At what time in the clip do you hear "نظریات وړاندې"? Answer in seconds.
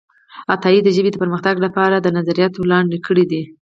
2.17-2.97